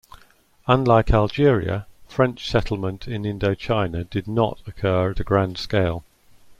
[0.65, 6.03] Unlike Algeria, French settlement in Indochina did not occur at a grand scale.